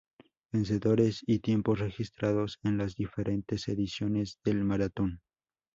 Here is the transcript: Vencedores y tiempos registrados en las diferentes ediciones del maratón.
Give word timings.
Vencedores 0.51 1.21
y 1.27 1.41
tiempos 1.41 1.77
registrados 1.77 2.57
en 2.63 2.79
las 2.79 2.95
diferentes 2.95 3.67
ediciones 3.67 4.39
del 4.43 4.63
maratón. 4.63 5.21